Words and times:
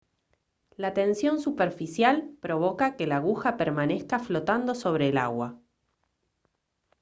la 0.77 0.95
tensión 0.95 1.39
superficial 1.39 2.33
provoca 2.41 2.95
que 2.95 3.05
la 3.05 3.17
aguja 3.17 3.55
permanezca 3.55 4.17
flotando 4.17 4.73
sobre 4.73 5.09
el 5.09 5.17
agua 5.19 5.59